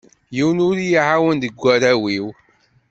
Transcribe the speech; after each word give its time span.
Yiwen 0.35 0.63
ur 0.67 0.75
i 0.79 0.85
yi-ɛawen 0.89 1.37
deg 1.43 1.55
waraw-iw. 1.61 2.27